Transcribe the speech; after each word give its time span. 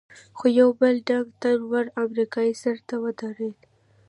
خو 0.37 0.45
یو 0.59 0.69
بل 0.79 0.95
ډنګ، 1.07 1.27
تن 1.41 1.57
ور 1.71 1.85
امریکایي 2.03 2.53
سر 2.63 2.77
ته 2.87 2.95
ودرېد. 3.03 3.57